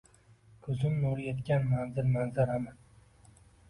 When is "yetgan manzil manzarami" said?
1.29-2.79